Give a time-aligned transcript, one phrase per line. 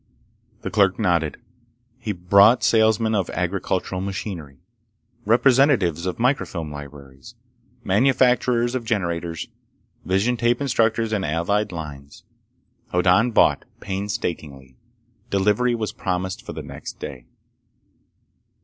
[0.63, 1.37] The clerk nodded.
[1.99, 4.57] He brought salesmen of agricultural machinery.
[5.25, 7.35] Representatives of microfilm libraries.
[7.83, 9.47] Manufacturers of generators,
[10.03, 12.23] vision tape instructors and allied lines.
[12.91, 14.75] Hoddan bought, painstakingly.
[15.29, 17.27] Delivery was promised for the next day.